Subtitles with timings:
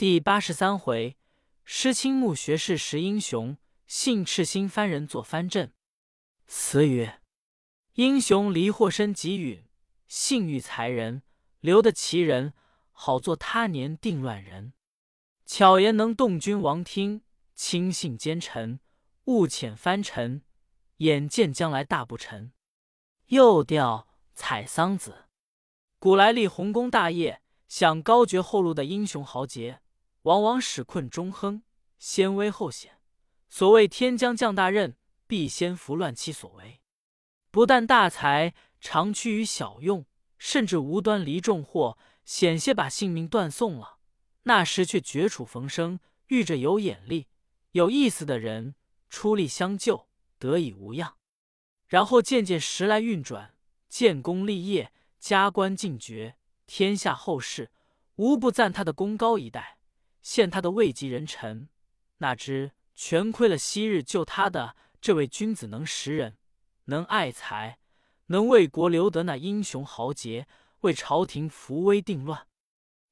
[0.00, 1.18] 第八十三回，
[1.62, 5.74] 师青木学士识英雄，幸赤心番人作藩镇。
[6.46, 7.20] 词曰：
[7.96, 9.62] 英雄离祸身极允，
[10.08, 11.22] 幸遇才人
[11.60, 12.54] 留得其人，
[12.92, 14.72] 好做他年定乱人。
[15.44, 17.20] 巧言能动君王听，
[17.54, 18.80] 轻信奸臣，
[19.24, 20.40] 误遣藩臣，
[20.96, 22.54] 眼见将来大不臣。
[23.26, 25.26] 又调采桑子，
[25.98, 29.82] 古来立洪功大业，享高爵厚禄的英雄豪杰，
[30.22, 31.62] 往往使困中亨，
[31.98, 32.98] 先危后险。
[33.48, 36.80] 所谓天将降大任，必先服乱其所为。
[37.50, 40.06] 不但大才常趋于小用，
[40.38, 43.98] 甚至无端离重祸，险些把性命断送了。
[44.44, 45.98] 那时却绝处逢生，
[46.28, 47.26] 遇着有眼力、
[47.72, 48.74] 有意思的人
[49.08, 50.06] 出力相救，
[50.38, 51.16] 得以无恙。
[51.88, 53.56] 然后渐渐时来运转，
[53.88, 57.72] 建功立业，加官进爵，天下后世
[58.14, 59.79] 无不赞他的功高一代，
[60.22, 61.68] 现他的位极人臣。
[62.18, 66.36] 哪知全亏了昔日救他的这位君子，能识人，
[66.84, 67.78] 能爱才，
[68.26, 70.46] 能为国留得那英雄豪杰，
[70.80, 72.46] 为朝廷扶危定乱。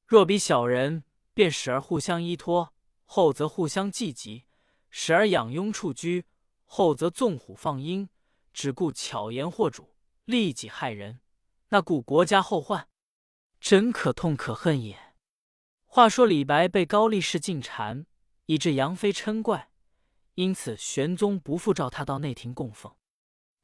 [0.07, 4.45] 若比小人，便使而互相依托，后则互相忌疾；
[4.91, 6.27] 使而养拥处居，
[6.65, 8.09] 后则纵虎放鹰。
[8.53, 11.21] 只顾巧言惑主，利己害人，
[11.69, 12.89] 那顾国家后患，
[13.61, 15.08] 真可痛可恨也。
[15.99, 18.05] 话说李白被高力士进谗，
[18.47, 19.69] 以致杨妃嗔怪，
[20.37, 22.95] 因此玄宗不复召他到内廷供奉。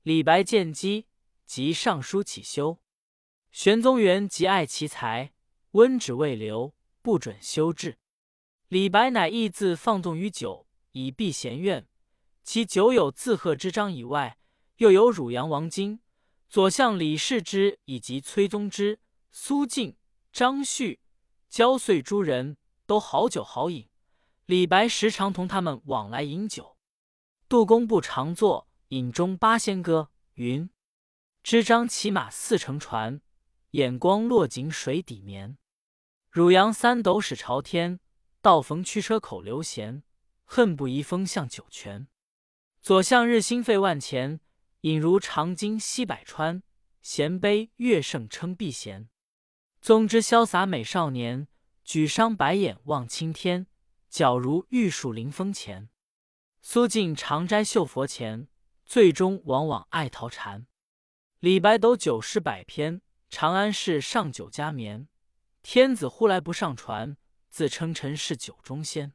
[0.03, 1.07] 李白见机，
[1.47, 2.81] 即上书乞修。
[3.53, 5.33] 玄宗元极爱其才，
[5.71, 7.99] 温旨未留，不准修治。
[8.67, 11.87] 李白乃意自放纵于酒，以避嫌怨。
[12.43, 14.37] 其酒友自贺之章以外。
[14.79, 16.01] 又有汝阳王经、
[16.49, 18.99] 左相李氏之以及崔宗之、
[19.31, 19.97] 苏敬、
[20.33, 20.99] 张旭、
[21.55, 23.89] 焦遂诸人都好酒好饮，
[24.45, 26.77] 李白时常同他们往来饮酒。
[27.49, 30.69] 杜工部常作《饮中八仙歌》云
[31.45, 33.21] ：“支张骑马似乘船，
[33.71, 35.57] 眼光落井水底眠。
[36.29, 38.01] 汝阳三斗始朝天，
[38.41, 40.03] 道逢驱车口流涎。
[40.43, 42.09] 恨不移风向酒泉。
[42.83, 44.41] 左相日兴费万钱。”
[44.83, 46.65] 饮如长鲸吸百川，
[47.01, 49.09] 衔杯乐圣称避嫌。
[49.85, 51.47] 宗之潇洒美少年，
[51.85, 53.67] 举觞白眼望青天，
[54.11, 55.91] 皎如玉树临风前。
[56.63, 58.49] 苏晋常斋绣佛前，
[58.87, 60.67] 最终往往爱陶禅。
[61.39, 65.07] 李白斗酒诗百篇，长安市上酒家眠。
[65.63, 67.19] 天子呼来不上船，
[67.51, 69.13] 自称臣是酒中仙。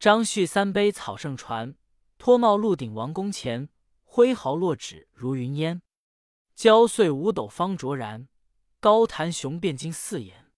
[0.00, 1.76] 张旭三杯草圣传，
[2.18, 3.68] 脱帽鹿顶王宫前。
[4.02, 5.82] 挥毫落纸如云烟，
[6.56, 8.26] 焦碎五斗方卓然。
[8.84, 10.52] 高谈雄辩经四言。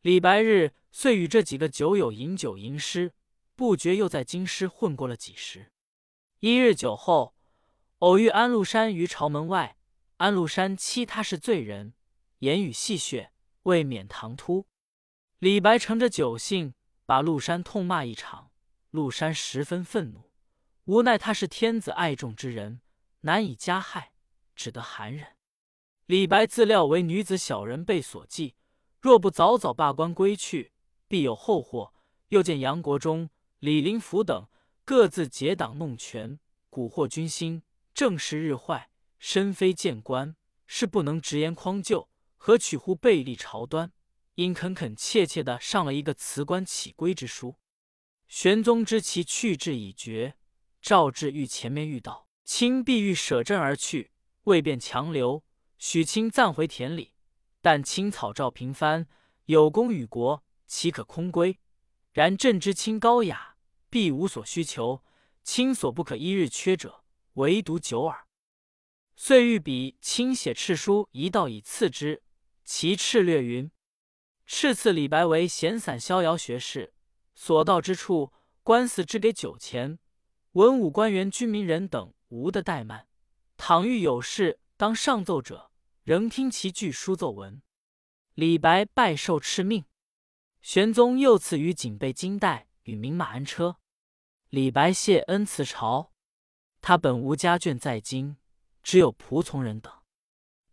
[0.00, 3.12] 李白日遂与这几个酒友饮酒吟诗，
[3.54, 5.70] 不觉又在京师混过了几时。
[6.40, 7.36] 一日酒后，
[7.98, 9.76] 偶遇安禄山于朝门外。
[10.16, 11.94] 安禄山欺他是罪人，
[12.40, 13.28] 言语戏谑，
[13.62, 14.66] 未免唐突。
[15.38, 16.74] 李白乘着酒兴，
[17.06, 18.50] 把禄山痛骂一场。
[18.90, 20.32] 禄山十分愤怒。
[20.86, 22.80] 无奈他是天子爱重之人，
[23.20, 24.10] 难以加害，
[24.56, 25.36] 只得含忍。
[26.06, 28.56] 李白自料为女子小人被所忌，
[29.00, 30.72] 若不早早罢官归去，
[31.06, 31.94] 必有后祸。
[32.28, 34.48] 又见杨国忠、李林甫等
[34.84, 37.62] 各自结党弄权，蛊惑军心，
[37.94, 38.90] 政事日坏。
[39.18, 40.34] 身非谏官，
[40.66, 43.92] 是不能直言匡救，何取乎背立朝端？
[44.34, 47.56] 因恳恳切切的上了一个辞官起归之书。
[48.26, 50.34] 玄宗知其去志已决。
[50.80, 54.10] 赵志欲前面遇到，卿必欲舍阵而去，
[54.44, 55.44] 未便强留，
[55.84, 57.12] 许卿暂回田里。
[57.60, 59.08] 但青草照平藩，
[59.46, 61.58] 有功与国，岂可空归？
[62.12, 63.56] 然朕知卿高雅，
[63.90, 65.02] 必无所需求。
[65.42, 68.28] 卿所不可一日缺者，唯独酒耳。
[69.16, 72.22] 遂欲比卿写敕书一道以赐之。
[72.64, 73.68] 其敕略云：
[74.46, 76.94] 敕赐李白为闲散逍遥学士，
[77.34, 78.32] 所到之处，
[78.62, 79.98] 官司支给酒钱。
[80.52, 83.08] 文武官员、军民人等无的怠慢，
[83.56, 85.71] 倘遇有事当上奏者，
[86.04, 87.62] 仍听其具书奏文。
[88.34, 89.84] 李白拜受敕命，
[90.60, 93.76] 玄宗又赐予锦被金带与名马鞍车。
[94.48, 96.12] 李白谢恩辞朝，
[96.80, 98.36] 他本无家眷在京，
[98.82, 99.92] 只有仆从人等。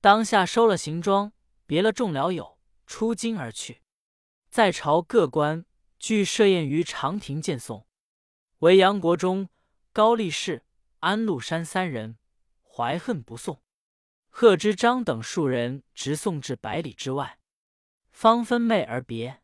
[0.02, 1.34] 当下收了行装，
[1.66, 3.82] 别了众僚友，出京而去。
[4.50, 5.66] 在朝各官
[6.00, 7.86] 俱设宴于长亭见送，
[8.60, 9.50] 唯杨国忠。
[9.92, 10.66] 高力士、
[11.00, 12.20] 安禄山三人
[12.64, 13.62] 怀恨不送，
[14.42, 17.40] 贺知章等数人直送至百里之外，
[18.14, 19.42] 方分袂而别。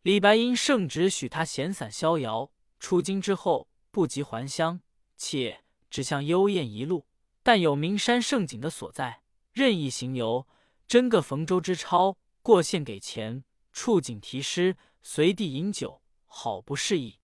[0.00, 2.50] 李白因圣旨许他闲散逍遥，
[2.80, 4.80] 出京之后不及还乡，
[5.18, 7.06] 且只向幽燕一路，
[7.42, 9.20] 但有名山胜景的所在，
[9.52, 10.48] 任意行游，
[10.88, 12.16] 真个逢州之超。
[12.40, 13.44] 过县给钱，
[13.74, 17.18] 触景题诗，随地饮酒，好不适意。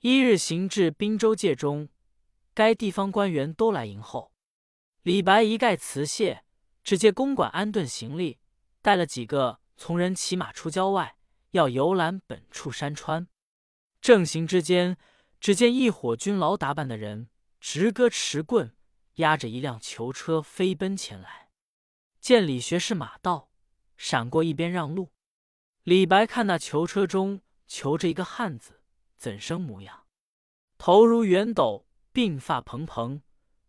[0.00, 1.88] 一日行至滨州界中，
[2.52, 4.33] 该地方官员都来迎候。
[5.04, 6.44] 李白一概辞谢，
[6.82, 8.38] 只借公馆安顿行李，
[8.80, 11.18] 带了几个从人骑马出郊外，
[11.50, 13.28] 要游览本处山川。
[14.00, 14.96] 正行之间，
[15.38, 17.28] 只见一伙军牢打扮的人，
[17.60, 18.74] 执戈持棍，
[19.16, 21.50] 押着一辆囚车飞奔前来。
[22.18, 23.50] 见李学士马到。
[23.98, 25.12] 闪过一边让路，
[25.82, 28.80] 李白看那囚车中囚着一个汉子，
[29.16, 30.06] 怎生模样？
[30.78, 33.22] 头如圆斗，鬓发蓬蓬，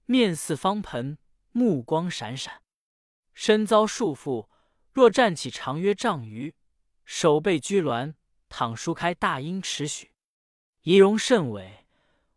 [0.06, 1.20] 面似方盆，
[1.56, 2.62] 目光闪闪。
[3.34, 4.50] 身遭束缚，
[4.92, 6.54] 若站起长约丈余，
[7.06, 8.16] 手背拘挛，
[8.50, 10.12] 倘舒开大英尺许。
[10.82, 11.86] 仪容甚伟，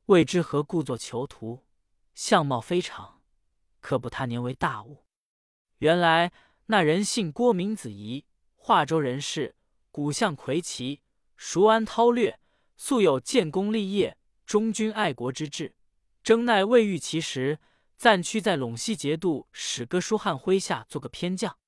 [0.06, 1.66] 未知何故作囚徒？
[2.14, 3.20] 相貌非常，
[3.80, 5.04] 可不他年为大物？
[5.78, 6.32] 原来。
[6.70, 9.56] 那人姓郭，名子仪，华州人士，
[9.90, 11.00] 古相魁奇，
[11.34, 12.38] 熟谙韬略，
[12.76, 15.74] 素有建功立业、忠君爱国之志。
[16.22, 17.58] 征奈未遇其时，
[17.98, 21.58] 暂屈在陇西节度使哥舒翰麾下做个偏将，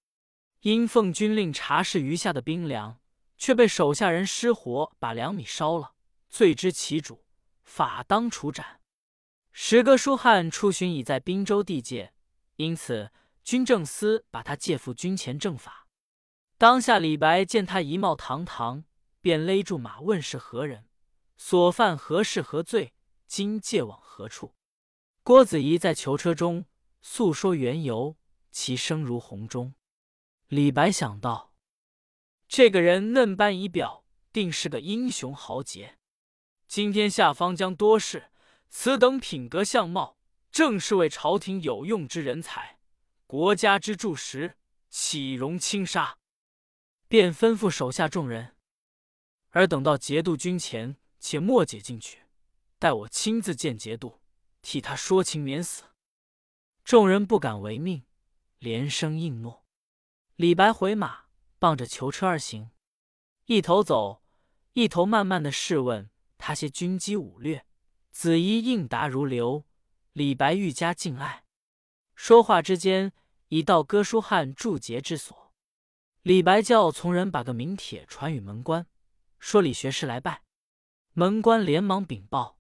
[0.61, 3.01] 因奉军令查视余下的兵粮，
[3.37, 5.95] 却被手下人失火把粮米烧了，
[6.29, 7.25] 罪知其主，
[7.65, 8.81] 法当处斩。
[9.53, 12.15] 时哥舒翰出巡已在滨州地界，
[12.57, 13.11] 因此。
[13.43, 15.89] 军政司把他借赴军前正法。
[16.59, 18.85] 当下李白见他仪貌堂堂，
[19.21, 20.85] 便勒住马问是何人，
[21.37, 22.93] 所犯何事何罪，
[23.27, 24.55] 今借往何处？
[25.31, 26.65] 郭子仪在囚车中
[27.03, 28.17] 诉说缘由，
[28.51, 29.75] 其声如洪钟。
[30.49, 31.55] 李白想到，
[32.49, 36.01] 这个人嫩般仪表，定是个英雄豪杰。
[36.67, 38.33] 今天下方将多事，
[38.71, 40.19] 此等品格相貌，
[40.51, 42.81] 正是为朝廷有用之人才。
[43.29, 44.57] 国家之柱石，
[44.89, 46.19] 岂容轻杀？
[47.07, 48.57] 便吩咐手下众人
[49.51, 52.23] ：“而等到节度军前，且莫解进去，
[52.81, 54.20] 待我亲自见节度，
[54.63, 55.85] 替他说情免死。”
[56.85, 58.05] 众人不敢违命，
[58.59, 59.65] 连声应诺。
[60.37, 61.25] 李白回马，
[61.59, 62.71] 傍着囚车而行，
[63.47, 64.23] 一头走，
[64.73, 67.67] 一头慢慢的试问他些军机武略。
[68.11, 69.67] 子衣应答如流，
[70.13, 71.45] 李白愈加敬爱。
[72.15, 73.13] 说话之间。
[73.53, 75.53] 已到哥舒翰驻节之所，
[76.23, 78.87] 李白叫从人把个名帖传与门官，
[79.41, 80.45] 说李学士来拜。
[81.15, 82.60] 门官连忙禀报，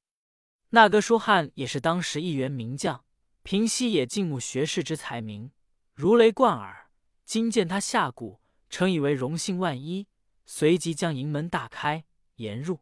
[0.71, 3.05] 那哥舒翰也是当时一员名将，
[3.43, 5.51] 平西也敬慕学士之才名，
[5.95, 6.91] 如雷贯耳。
[7.25, 10.07] 今见他下顾，诚以为荣幸万一，
[10.47, 12.05] 随即将营门大开，
[12.37, 12.81] 言入。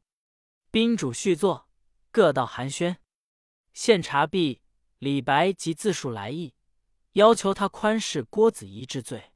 [0.71, 1.69] 宾主叙坐，
[2.11, 2.97] 各道寒暄。
[3.73, 4.61] 献茶毕，
[4.99, 6.55] 李白即自述来意。
[7.13, 9.33] 要求他宽释郭子仪之罪。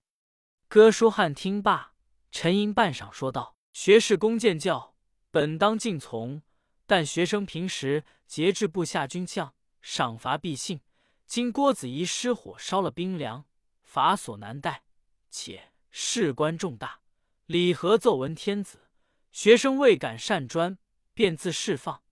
[0.69, 1.95] 哥舒翰听罢，
[2.31, 4.95] 沉吟半晌，说道：“学士公见教，
[5.31, 6.43] 本当尽从。
[6.87, 10.81] 但学生平时节制部下军将，赏罚必信。
[11.27, 13.45] 今郭子仪失火烧了兵粮，
[13.83, 14.85] 法所难代，
[15.29, 17.03] 且事关重大，
[17.45, 18.89] 李何奏闻天子，
[19.33, 20.79] 学生未敢擅专，
[21.13, 22.03] 便自释放，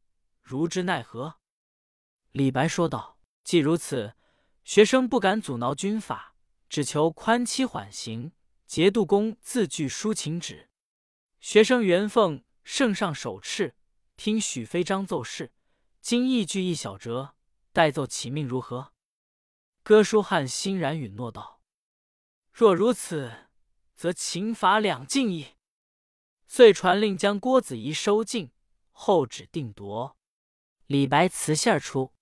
[0.43, 1.37] 如之奈何？”
[2.33, 4.13] 李白说道：“既如此。”
[4.63, 6.37] 学生不敢阻挠军法，
[6.69, 8.33] 只求宽期缓刑。
[8.67, 10.69] 节度公自具抒请旨，
[11.41, 13.73] 学生原奉圣上手敕，
[14.19, 15.55] 听许飞章奏事。
[16.01, 17.35] 今亦具一小折，
[17.73, 18.93] 待奏起命如何？
[19.83, 21.61] 哥舒翰欣然允诺道
[22.53, 23.49] ：“若如此，
[23.95, 25.55] 则秦法两尽矣。”
[26.47, 28.51] 遂传令将郭子仪收禁，
[28.91, 30.17] 后旨定夺。
[30.87, 32.13] 李白辞谢出，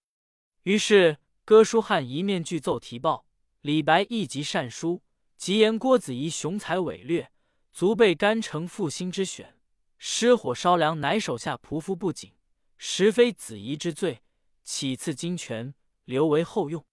[0.63, 1.19] 于是。
[1.45, 3.25] 哥舒翰一面具奏提报，
[3.63, 5.03] 李白一即善书，
[5.39, 7.33] 即言郭子仪雄才伟略，
[7.73, 9.59] 足备干城复兴之选。
[9.97, 12.35] 失火烧粮，乃手下仆夫不谨，
[12.79, 14.23] 实非子仪之罪，
[14.63, 16.87] 岂赐金权，留为后用。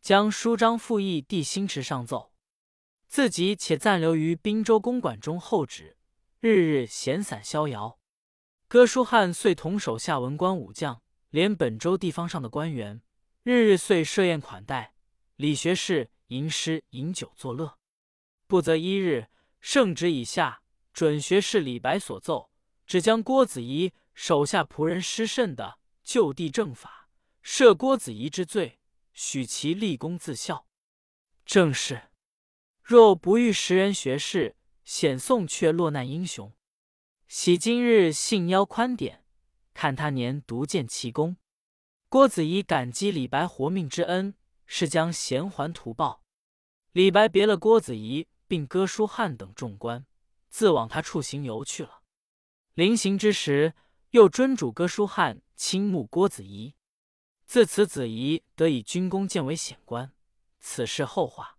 [0.00, 2.32] 将书章复议帝星驰上奏，
[3.08, 5.96] 自己且暂留于滨州公馆中候旨，
[6.38, 7.98] 日日闲散逍遥。
[8.68, 13.02] 哥舒翰遂同手下文官武将，连本州地方上的官员。
[13.42, 14.94] 日日遂设宴款待
[15.36, 17.78] 李学士，吟诗饮酒作乐。
[18.46, 19.28] 不则一日，
[19.60, 22.50] 圣旨已下，准学士李白所奏，
[22.86, 27.08] 只将郭子仪手下仆人失慎的就地正法，
[27.44, 28.80] 赦郭子仪之罪，
[29.12, 30.66] 许其立功自效。
[31.46, 32.10] 正是：
[32.82, 36.52] 若不遇时人学士，显送却落难英雄。
[37.28, 39.24] 喜今日幸邀宽典，
[39.72, 41.36] 看他年独见奇功。
[42.08, 44.34] 郭子仪感激李白活命之恩，
[44.66, 46.24] 是将衔还图报。
[46.90, 50.04] 李白别了郭子仪，并哥舒翰等众官，
[50.48, 52.02] 自往他处行游去了。
[52.74, 53.74] 临行之时，
[54.10, 56.74] 又尊主哥舒翰倾慕郭子仪。
[57.44, 60.12] 自此，子仪得以军功建为显官。
[60.60, 61.58] 此事后话。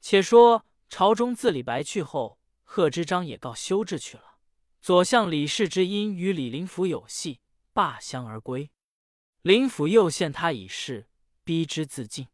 [0.00, 4.38] 且说朝中自李白去后，贺知章也告休至去了。
[4.80, 7.40] 左相李氏之因与李林甫有隙，
[7.72, 8.70] 罢相而归。
[9.42, 11.08] 林甫又陷他以事，
[11.44, 12.28] 逼之自尽。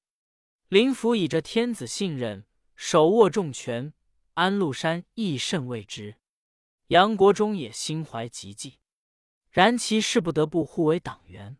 [0.69, 3.93] 林甫以着天子信任，手握重权，
[4.35, 6.17] 安禄山亦甚畏之。
[6.89, 8.79] 杨国忠也心怀极忌，
[9.57, 11.57] 然其势不得不互为党员。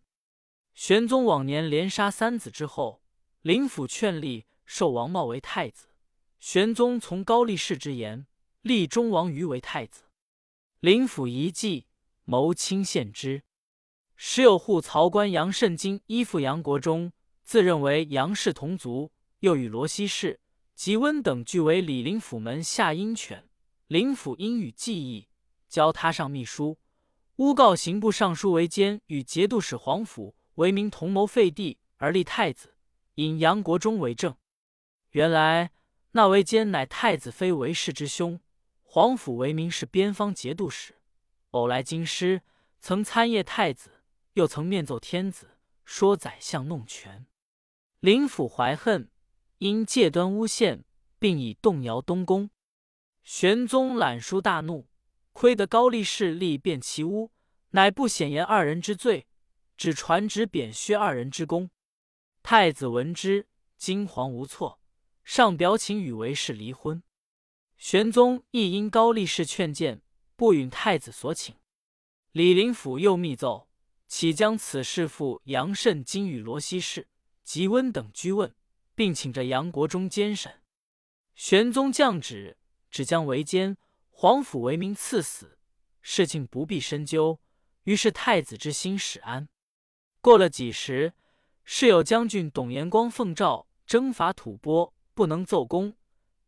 [0.75, 3.01] 玄宗往年连杀三子之后，
[3.41, 5.89] 林甫劝立授王茂为太子。
[6.39, 8.27] 玄宗从高力士之言，
[8.61, 10.03] 立忠王瑜为太子。
[10.81, 11.87] 林甫一计，
[12.27, 13.43] 谋亲献之。
[14.15, 17.11] 时有护曹官杨慎金依附杨国忠，
[17.45, 20.39] 自认为杨氏同族，又与罗西氏、
[20.75, 23.49] 吉温等俱为李林甫门下鹰犬。
[23.87, 25.29] 林甫因与计议，
[25.67, 26.77] 交他上秘书，
[27.37, 32.75] 诬告刑部尚书韦坚与节度使黄甫为民同谋废帝，而立太子，
[33.17, 34.35] 引杨国忠为政。
[35.11, 35.71] 原来
[36.13, 38.41] 那韦坚乃太子妃韦氏之兄，
[38.83, 40.95] 黄甫为名是边方节度使，
[41.51, 42.41] 偶来京师，
[42.81, 43.91] 曾参谒太子。
[44.33, 47.27] 又曾面奏天子，说宰相弄权。
[48.01, 49.11] 林甫怀恨，
[49.57, 50.85] 因借端诬陷，
[51.19, 52.51] 并以动摇东宫。
[53.23, 54.89] 玄宗览书大怒，
[55.37, 57.31] 亏得高力士力辩其诬，
[57.73, 59.27] 乃不显言二人之罪，
[59.77, 61.69] 只传旨贬削二人之功。
[62.43, 64.81] 太子闻之，惊惶无措，
[65.25, 67.03] 上表请与韦氏离婚。
[67.77, 70.01] 玄宗亦因高力士劝谏，
[70.37, 71.55] 不允太子所请。
[72.33, 73.69] 李林甫又密奏。
[74.09, 77.09] 岂将此事赴杨慎金与罗西氏、
[77.45, 78.55] 吉温等居问，
[78.95, 80.63] 并请着杨国忠监审。
[81.35, 82.57] 玄宗降旨，
[82.91, 83.77] 只将围监，
[84.19, 85.59] 皇甫为民赐死，
[86.01, 87.39] 事情不必深究。
[87.83, 89.47] 于是太子之心始安。
[90.23, 91.13] 过了几时，
[91.65, 95.99] 是有将军董延光奉诏征伐吐蕃，不能奏功，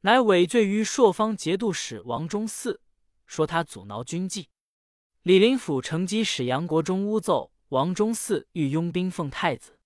[0.01, 2.79] 乃委罪于朔方节度使王忠嗣，
[3.27, 4.49] 说他阻挠军纪。
[5.21, 9.79] 李林甫乘机使杨国忠诬奏王忠嗣欲拥兵奉太子，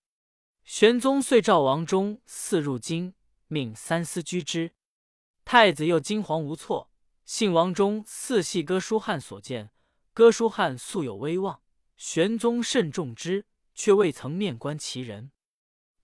[0.62, 3.14] 玄宗遂召王忠嗣入京，
[3.48, 4.70] 命三司居之。
[5.44, 6.91] 太子又惊惶无措，
[7.24, 9.70] 信王忠嗣系哥舒翰所见。
[10.12, 11.62] 哥舒翰素有威望，
[11.96, 15.32] 玄宗甚重之，却未曾面观其人。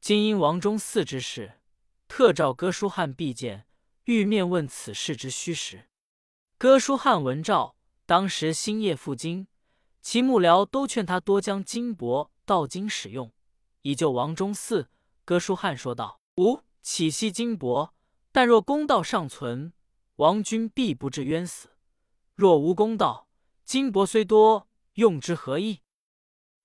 [0.00, 1.60] 今因王忠嗣之事，
[2.06, 3.66] 特召哥舒翰必见，
[4.04, 5.88] 欲面问此事之虚实。
[6.56, 7.74] 哥舒翰闻诏。
[8.06, 9.48] 当时星夜赴京，
[10.00, 13.30] 其幕僚都劝他多将金帛到京使用，
[13.82, 14.86] 以救王忠嗣。
[15.26, 17.90] 哥舒翰说道：“吾岂惜金帛？
[18.32, 19.74] 但若公道尚存，
[20.18, 21.68] 王君必不至冤死；
[22.34, 23.28] 若无公道，
[23.64, 25.82] 金帛虽多，用之何益？”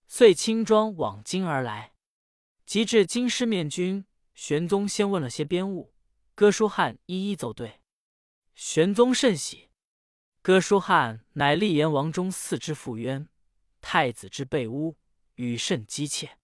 [0.08, 1.94] 遂轻装往京而来。
[2.66, 5.94] 及至京师面君，玄宗先问了些边务，
[6.34, 7.82] 哥舒翰一一奏对。
[8.56, 9.70] 玄宗甚喜。
[10.42, 13.30] 哥舒翰乃立言王忠嗣之负冤，
[13.82, 14.98] 太子之被诬，
[15.36, 16.40] 语甚激切。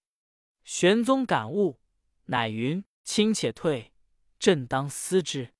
[0.63, 1.79] 玄宗感悟，
[2.25, 3.93] 乃云：“卿且退，
[4.37, 5.53] 朕当思之。”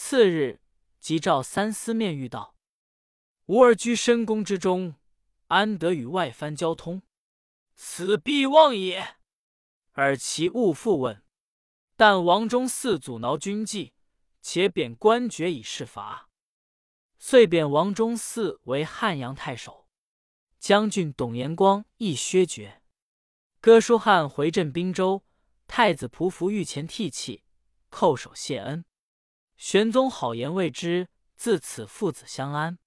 [0.00, 0.60] 次日，
[1.00, 2.54] 即召三司面谕道
[3.46, 4.94] ：“吾儿居深宫之中，
[5.48, 7.02] 安得与外藩交通？
[7.74, 9.16] 此必妄也。
[9.94, 11.24] 尔其勿复问。
[11.96, 13.92] 但王忠嗣阻挠军纪，
[14.40, 16.30] 且贬官爵以示罚。”
[17.18, 19.88] 遂贬王忠嗣为汉阳太守，
[20.60, 22.82] 将军董延光亦削爵。
[23.60, 25.24] 哥舒翰回镇滨州，
[25.66, 27.42] 太子仆服御前涕泣，
[27.90, 28.84] 叩首谢恩。
[29.58, 32.78] 玄宗好言未之，自此父子相安。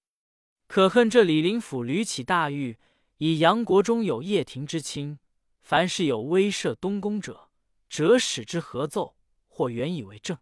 [0.66, 2.78] 可恨这李林甫屡起大狱，
[3.18, 5.18] 以杨国忠有掖庭之亲，
[5.60, 7.50] 凡是有威慑东宫者，
[7.90, 10.38] 折使之合奏，或原以为正。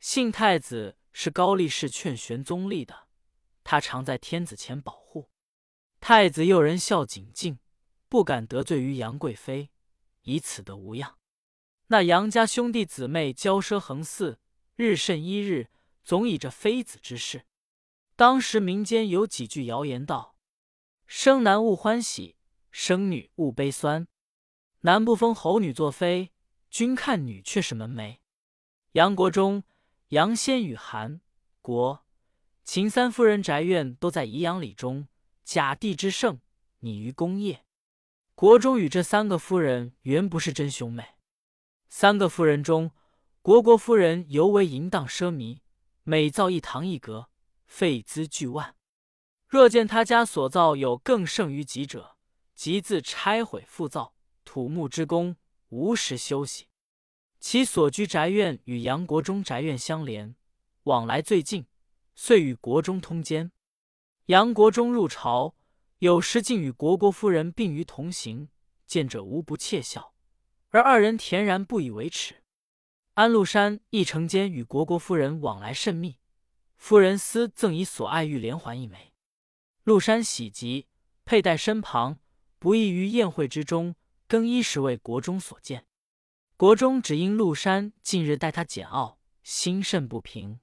[0.00, 3.08] 信太子是高力士劝玄宗立的。
[3.62, 5.28] 他常在天子前保护
[6.00, 7.58] 太子，诱人孝谨敬，
[8.08, 9.68] 不敢得罪于杨贵妃，
[10.22, 11.18] 以此得无恙。
[11.88, 14.38] 那杨家兄弟姊妹骄奢横肆，
[14.80, 15.68] 日甚一日，
[16.02, 17.44] 总以这妃子之事。
[18.16, 20.34] 当时民间有几句谣言道
[21.06, 22.36] ：“生男勿欢喜，
[22.70, 24.08] 生女勿悲酸。
[24.80, 26.32] 男不封侯女作妃，
[26.70, 28.16] 君看女却是门楣。”
[28.92, 29.62] 杨国忠、
[30.08, 31.20] 杨仙与韩
[31.60, 32.06] 国。
[32.64, 35.08] 秦三夫人宅院都在宜阳里中，
[35.44, 36.40] 甲地之盛，
[36.78, 37.64] 拟于功业。
[38.34, 41.04] 国中与这三个夫人原不是真兄妹。
[41.88, 42.92] 三个夫人中，
[43.42, 45.60] 国国夫人尤为淫荡奢靡，
[46.02, 47.30] 每造一堂一阁，
[47.66, 48.76] 费资巨万。
[49.48, 52.18] 若见他家所造有更胜于己者，
[52.54, 54.12] 即自拆毁复造，
[54.44, 55.36] 土木之工
[55.70, 56.66] 无时休息。
[57.38, 60.36] 其所居宅院与杨国忠宅院相连，
[60.82, 61.64] 往来最近。
[62.14, 63.50] 遂与国中通奸，
[64.26, 65.54] 杨国忠入朝，
[66.00, 68.50] 有时竟与国国夫人并于同行，
[68.86, 70.12] 见者无不窃笑，
[70.68, 72.39] 而二人恬然不以为耻。
[73.20, 76.16] 安禄山亦承间与国国夫人往来甚密，
[76.78, 79.12] 夫人私赠以所爱玉连环一枚，
[79.84, 80.88] 禄山喜极，
[81.26, 82.18] 佩戴身旁，
[82.58, 83.94] 不意于宴会之中
[84.26, 85.84] 更衣时为国中所见。
[86.56, 90.58] 国中只因禄山近日待他简傲，心甚不平。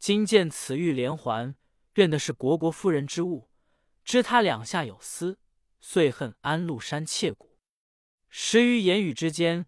[0.00, 1.54] 今见此玉连环，
[1.94, 3.48] 认的是国国夫人之物，
[4.04, 5.38] 知他两下有私，
[5.80, 7.60] 遂恨安禄山切骨。
[8.28, 9.66] 时于言语之间，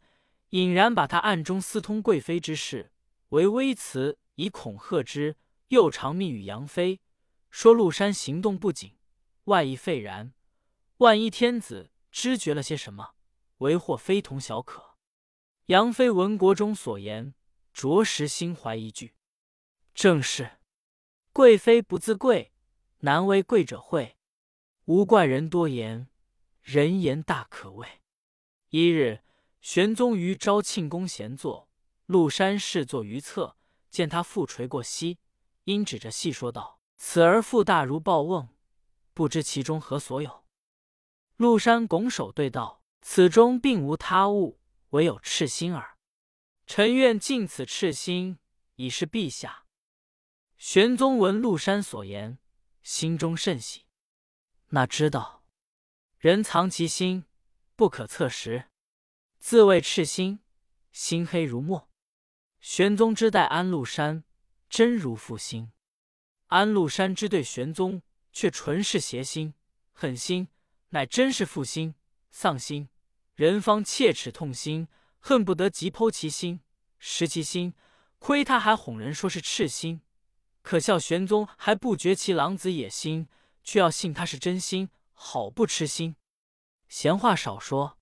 [0.50, 2.92] 隐然把他暗中私通贵妃之事
[3.30, 5.36] 为微词，以恐吓之。
[5.68, 7.02] 又常密语杨妃，
[7.50, 8.96] 说陆山行动不谨，
[9.44, 10.32] 外意废然。
[10.96, 13.10] 万一天子知觉了些什么，
[13.58, 14.96] 为祸非同小可。
[15.66, 17.34] 杨妃闻国中所言，
[17.74, 19.14] 着实心怀疑惧。
[19.94, 20.52] 正是，
[21.34, 22.54] 贵妃不自贵，
[23.00, 24.16] 难为贵者讳。
[24.86, 26.08] 无怪人多言，
[26.62, 27.86] 人言大可畏。
[28.70, 29.20] 一日，
[29.70, 31.68] 玄宗于昭庆宫闲坐，
[32.06, 33.54] 陆山侍坐于侧，
[33.90, 35.18] 见他复垂过膝，
[35.64, 38.48] 因指着细说道：“此儿腹大如报瓮，
[39.12, 40.46] 不知其中何所有。”
[41.36, 44.58] 陆山拱手对道：“此中并无他物，
[44.92, 45.98] 唯有赤心耳。
[46.66, 48.38] 臣愿尽此赤心，
[48.76, 49.66] 以示陛下。”
[50.56, 52.38] 玄宗闻陆山所言，
[52.82, 53.84] 心中甚喜。
[54.68, 55.44] 那知道
[56.16, 57.26] 人藏其心，
[57.76, 58.70] 不可测时。
[59.38, 60.40] 自谓赤心，
[60.90, 61.88] 心黑如墨。
[62.60, 64.24] 玄宗之待安禄山，
[64.68, 65.72] 真如负心。
[66.48, 69.54] 安禄山之对玄宗，却纯是邪心、
[69.92, 70.48] 狠心，
[70.90, 71.94] 乃真是负心、
[72.30, 72.88] 丧心。
[73.34, 74.88] 人方切齿痛心，
[75.20, 76.60] 恨不得急剖其心，
[76.98, 77.74] 食其心。
[78.18, 80.00] 亏他还哄人说是赤心。
[80.62, 83.28] 可笑玄宗还不觉其狼子野心，
[83.62, 86.16] 却要信他是真心，好不痴心。
[86.88, 87.97] 闲话少说，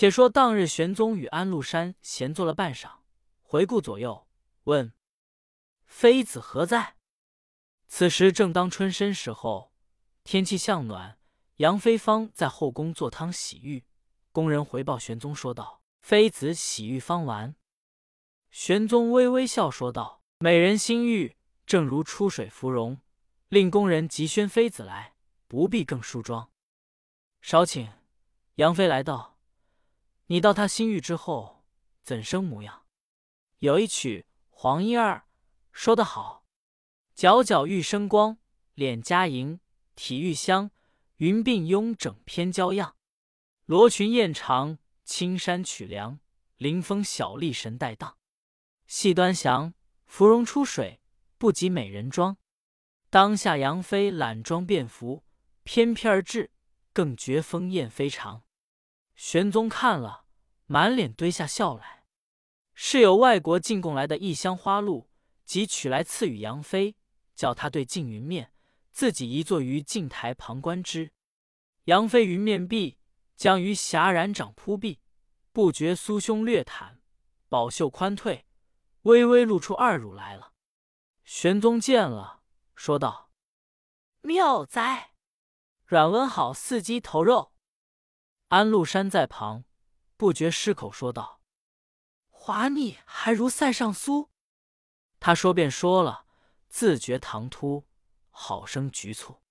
[0.00, 2.88] 且说当日玄宗与安禄山闲坐了半晌，
[3.42, 4.28] 回顾左右，
[4.62, 4.92] 问
[5.86, 6.94] ：“妃子何在？”
[7.88, 9.72] 此时正当春深时候，
[10.22, 11.18] 天气向暖。
[11.56, 13.86] 杨妃方在后宫做汤洗浴，
[14.30, 17.56] 宫人回报玄宗说道：“妃子洗浴方完。”
[18.52, 23.00] 玄宗微微笑说道：“美人心浴。”正如出水芙蓉，
[23.48, 25.16] 令宫人急宣妃子来，
[25.48, 26.52] 不必更梳妆。
[27.42, 27.94] 少顷，
[28.54, 29.37] 杨妃来到，
[30.28, 31.64] 你到他心域之后，
[32.02, 32.86] 怎生模样？
[33.58, 35.26] 有一曲黄莺儿
[35.72, 36.44] 说得好
[37.14, 38.38] ：“皎皎玉生光，
[38.74, 39.60] 脸颊莹，
[39.94, 40.70] 体玉香，
[41.16, 42.96] 云鬓慵整偏娇样。
[43.66, 46.20] 罗裙燕长，青衫曲凉，
[46.56, 48.16] 临风小丽神带荡。
[48.86, 49.74] 细端详，
[50.06, 51.00] 芙蓉出水。”
[51.38, 52.36] 不及美人妆，
[53.10, 55.22] 当下杨妃懒妆便服，
[55.62, 56.50] 翩翩而至，
[56.92, 58.42] 更觉风艳非常。
[59.18, 60.26] 玄宗看了，
[60.66, 62.04] 满脸堆下笑来。
[62.72, 65.10] 是有外国进贡来的一箱花露，
[65.44, 66.94] 即取来赐予杨妃，
[67.34, 68.52] 叫她对镜云面，
[68.92, 71.10] 自己一坐于镜台旁观之。
[71.86, 72.96] 杨妃云面毕，
[73.34, 75.00] 将于霞染掌扑壁，
[75.50, 76.98] 不觉酥胸略袒，
[77.48, 78.46] 宝袖宽退，
[79.02, 80.52] 微微露出二乳来了。
[81.24, 82.42] 玄宗见了，
[82.76, 83.32] 说道
[84.22, 85.10] ：“妙哉，
[85.84, 87.52] 阮温好似鸡头肉。”
[88.48, 89.64] 安禄山在旁，
[90.16, 91.42] 不觉失口说道
[92.30, 94.30] ：“滑腻还如塞上酥。”
[95.20, 96.24] 他说便说了，
[96.68, 97.86] 自觉唐突，
[98.30, 99.42] 好生局促。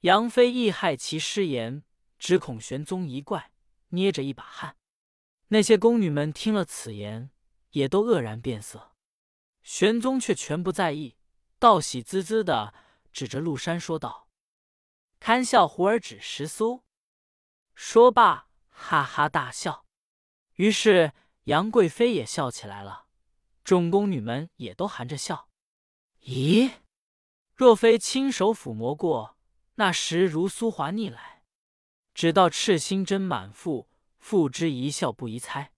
[0.00, 1.82] 杨妃亦害其失言，
[2.18, 3.52] 只恐玄宗一怪，
[3.88, 4.76] 捏着一把汗。
[5.48, 7.30] 那些宫女们听了此言，
[7.70, 8.92] 也都愕然变色。
[9.62, 11.16] 玄宗却全不在意，
[11.58, 12.74] 倒喜滋滋的
[13.10, 14.28] 指着陆山说道
[15.18, 16.84] ：“堪笑胡儿指时苏。”
[17.76, 19.84] 说罢，哈哈大笑。
[20.54, 21.12] 于是
[21.44, 23.04] 杨贵妃也笑起来了，
[23.62, 25.50] 众宫女们也都含着笑。
[26.22, 26.72] 咦，
[27.54, 29.36] 若非亲手抚摸过，
[29.74, 31.44] 那时如酥滑腻来。
[32.14, 35.72] 只道赤心真满腹，付之一笑不宜猜。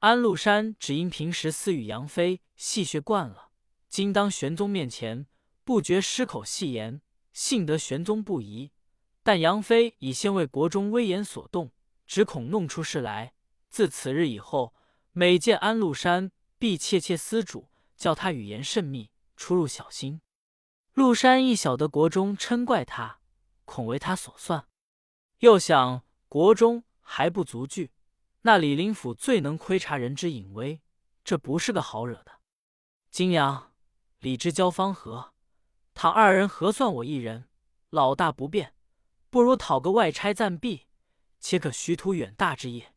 [0.00, 3.52] 安禄山只因平时私与杨妃戏谑惯了，
[3.88, 5.28] 今当玄宗面前，
[5.62, 7.00] 不觉失口戏言，
[7.32, 8.72] 幸得玄宗不疑。
[9.22, 11.72] 但杨妃已先为国中威严所动，
[12.06, 13.34] 只恐弄出事来。
[13.68, 14.74] 自此日以后，
[15.12, 20.20] 每见安禄山，必切切思主，叫他语言慎密，出入小心。
[20.94, 23.20] 禄山亦晓得国中嗔怪他，
[23.64, 24.66] 恐为他所算，
[25.38, 27.92] 又想国中还不足惧，
[28.42, 30.80] 那李林甫最能窥察人之隐微，
[31.22, 32.40] 这不是个好惹的。
[33.10, 33.72] 金阳、
[34.18, 35.32] 李之交方和，
[35.94, 37.48] 倘二人合算我一人，
[37.90, 38.74] 老大不便。
[39.30, 40.88] 不如讨个外差暂避，
[41.38, 42.92] 且可徐图远大之业。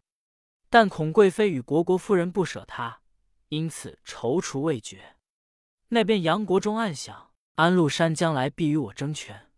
[0.70, 3.02] 但孔贵妃与国国夫人不舍他，
[3.50, 5.16] 因此踌躇未决。
[5.90, 9.52] 那边杨国忠暗想：安禄山将来必与我争权，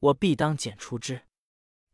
[0.00, 1.22] 我必当剪除之。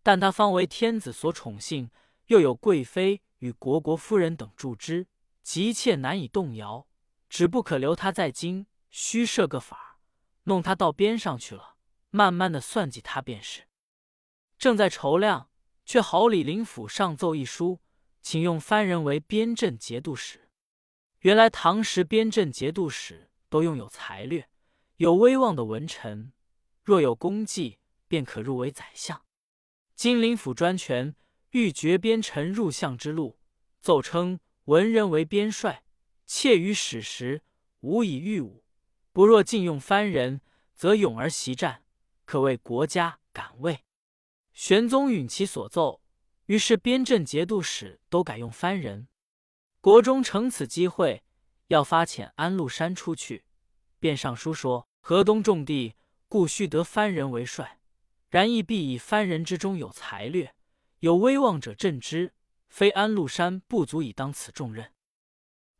[0.03, 1.91] 但他方为天子所宠幸，
[2.29, 5.07] 又有贵妃与国国夫人等助之，
[5.43, 6.87] 急切难以动摇。
[7.29, 10.01] 只不可留他在京，须设个法，
[10.45, 11.77] 弄他到边上去了，
[12.09, 13.69] 慢慢的算计他便是。
[14.61, 15.49] 正在筹量，
[15.87, 17.81] 却好李林甫上奏一书，
[18.21, 20.51] 请用番人为边镇节度使。
[21.21, 24.51] 原来唐时边镇节度使都拥有才略、
[24.99, 26.35] 有威望的文臣，
[26.85, 29.25] 若有功绩，便可入为宰相。
[29.95, 31.17] 金陵府专权，
[31.53, 33.39] 欲绝边臣入相之路，
[33.81, 35.83] 奏称文人为边帅，
[36.27, 37.41] 窃于史实，
[37.81, 38.63] 无以御武。
[39.15, 40.43] 不若禁用藩人，
[40.75, 41.83] 则勇而习战，
[42.27, 43.87] 可为国家敢位。
[44.63, 46.03] 玄宗允其所奏，
[46.45, 49.09] 于是边镇节度使都改用番人。
[49.81, 51.25] 国中乘此机会，
[51.69, 53.47] 要发遣安禄山出去，
[53.99, 55.95] 便上书说：河东重地，
[56.29, 57.81] 故须得番人为帅。
[58.29, 60.55] 然亦必以番人之中有才略、
[60.99, 62.35] 有威望者镇之，
[62.69, 64.93] 非安禄山不足以当此重任。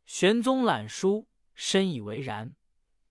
[0.07, 2.55] 玄宗览书，深以为然，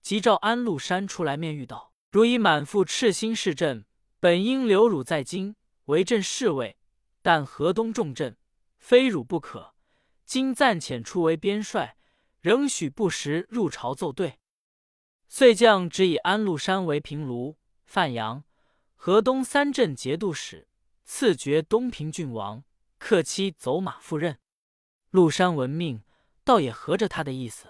[0.02, 3.86] 即召安禄山出来面谕道：如以满腹赤心事朕，
[4.18, 5.54] 本应留汝在京。
[5.90, 6.78] 为镇侍卫，
[7.20, 8.38] 但河东重镇，
[8.78, 9.74] 非汝不可。
[10.24, 11.96] 今暂遣出为边帅，
[12.40, 14.38] 仍许不时入朝奏对。
[15.28, 18.44] 遂将只以安禄山为平卢、范阳、
[18.94, 20.68] 河东三镇节度使，
[21.04, 22.64] 赐爵东平郡王，
[22.98, 24.38] 克期走马赴任。
[25.10, 26.02] 禄山闻命，
[26.44, 27.66] 倒也合着他的意思，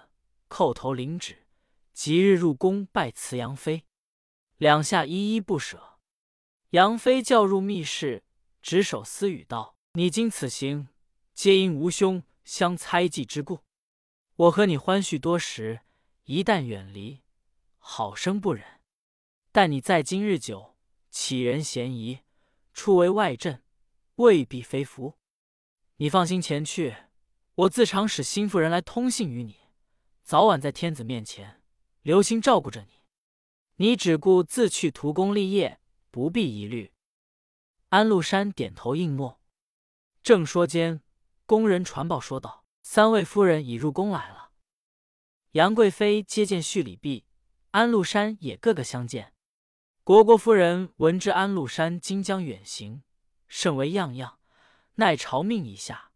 [0.48, 1.46] 叩头领旨，
[1.94, 3.84] 即日入宫拜辞杨妃。
[4.58, 5.89] 两下依依不舍。
[6.70, 8.22] 杨妃叫入密室，
[8.62, 10.86] 执手私语道：“你今此行，
[11.34, 13.58] 皆因吾兄相猜忌之故。
[14.36, 15.80] 我和你欢叙多时，
[16.26, 17.22] 一旦远离，
[17.78, 18.64] 好生不忍。
[19.50, 20.76] 但你在今日久，
[21.12, 22.20] 杞人嫌疑，
[22.72, 23.64] 出为外镇，
[24.14, 25.14] 未必非福。
[25.96, 26.94] 你放心前去，
[27.56, 29.56] 我自常使心腹人来通信于你，
[30.22, 31.60] 早晚在天子面前
[32.02, 33.00] 留心照顾着你。
[33.78, 35.78] 你只顾自去图功立业。”
[36.10, 36.92] 不必疑虑。
[37.88, 39.40] 安禄山点头应诺。
[40.22, 41.02] 正说间，
[41.46, 44.50] 宫人传报说道：“三位夫人已入宫来了。”
[45.52, 47.26] 杨贵妃接见叙礼毕，
[47.70, 49.34] 安禄山也个个相见。
[50.04, 53.02] 国国夫人闻知安禄山今将远行，
[53.48, 54.38] 甚为样样，
[54.94, 56.12] 奈朝命已下，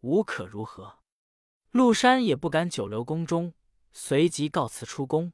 [0.00, 1.00] 无可如何。
[1.70, 3.52] 禄山也不敢久留宫中，
[3.92, 5.32] 随即告辞出宫。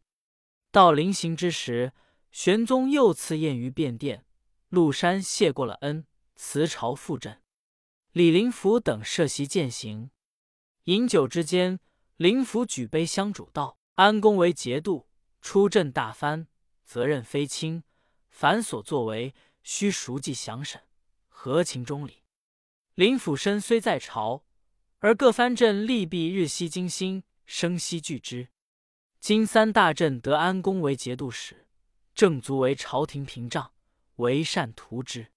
[0.71, 1.93] 到临行之时。
[2.35, 4.27] 玄宗又赐宴于便殿，
[4.69, 7.41] 陆山谢过了恩，辞朝赴镇。
[8.11, 10.11] 李林甫等设席饯行，
[10.87, 11.79] 饮酒之间，
[12.17, 15.07] 林甫举杯相主道：“安公为节度，
[15.41, 16.49] 出镇大藩，
[16.85, 17.85] 责任非轻，
[18.31, 20.83] 凡所作为，须熟记详审，
[21.29, 22.25] 合情中理。
[22.97, 24.45] 林甫身虽在朝，
[24.99, 28.49] 而各藩镇利弊日夕精心，生息俱之。
[29.21, 31.61] 今三大镇得安公为节度使。”
[32.15, 33.73] 正足为朝廷屏障，
[34.17, 35.33] 为善图之。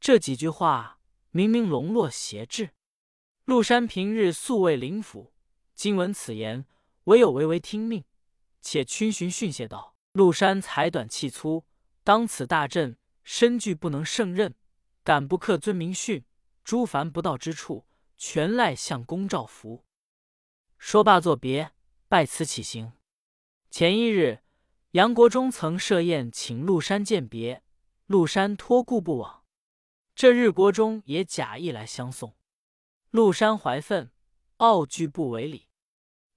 [0.00, 0.98] 这几句话
[1.30, 2.70] 明明笼络挟制。
[3.44, 5.34] 陆山平日素为灵府，
[5.74, 6.64] 今闻此言，
[7.04, 8.04] 唯有微微听命，
[8.60, 11.66] 且逡巡训谢道：“陆山才短气粗，
[12.02, 14.54] 当此大阵，身具不能胜任，
[15.04, 16.24] 敢不克遵明训，
[16.64, 19.84] 诸凡不到之处，全赖相公照拂。”
[20.78, 21.72] 说罢作别，
[22.08, 22.92] 拜辞起行。
[23.70, 24.38] 前一日。
[24.92, 27.62] 杨国忠曾设宴请陆山饯别，
[28.04, 29.42] 陆山托故不往。
[30.14, 32.36] 这日国忠也假意来相送，
[33.08, 34.10] 陆山怀愤，
[34.58, 35.66] 傲拒不为礼。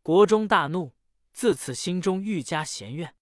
[0.02, 0.96] 国忠大怒，
[1.34, 3.14] 自此心中愈加嫌怨。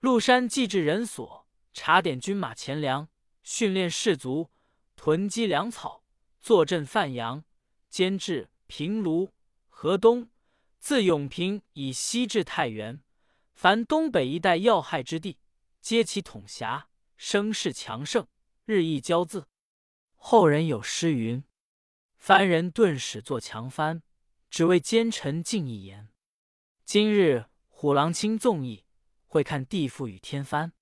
[0.00, 3.08] 陆山既至人所，查点军马钱粮，
[3.42, 4.50] 训练士卒，
[4.96, 6.04] 囤积粮草，
[6.42, 7.42] 坐镇范阳，
[7.88, 9.32] 兼至平卢、
[9.70, 10.28] 河东，
[10.78, 13.02] 自永平以西至太原。
[13.58, 15.40] 凡东北一带要害之地，
[15.80, 18.28] 皆其统辖，声势强盛，
[18.64, 19.46] 日益骄恣。
[20.14, 21.42] 后人有诗云
[22.16, 24.04] ：“番人顿时作强藩，
[24.48, 26.08] 只为奸臣尽一言。”
[26.86, 28.84] 今日虎狼卿纵意，
[29.26, 30.72] 会看地父与天翻。